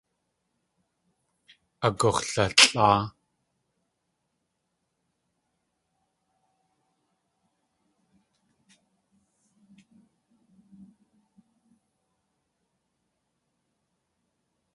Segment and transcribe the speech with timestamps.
[1.85, 3.01] Agux̲lalʼáa.